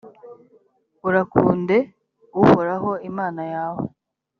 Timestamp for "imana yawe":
3.09-3.83